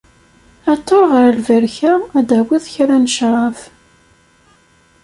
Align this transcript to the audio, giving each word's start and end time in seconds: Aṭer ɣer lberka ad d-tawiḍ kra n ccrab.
Aṭer 0.73 1.01
ɣer 1.11 1.27
lberka 1.39 1.93
ad 2.17 2.23
d-tawiḍ 2.27 2.63
kra 2.73 2.95
n 2.99 3.05
ccrab. 3.11 3.57